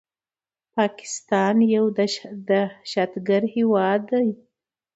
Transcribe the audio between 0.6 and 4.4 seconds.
پاکستان يو دهشتګرد هيواد ده